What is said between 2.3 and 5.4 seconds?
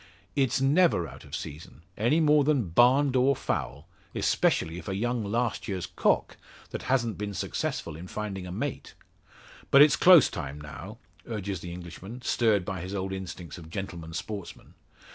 than barn door fowl; especially if a young